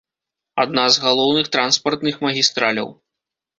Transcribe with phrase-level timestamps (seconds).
[0.63, 2.93] Адна з галоўных транспартных магістраляў.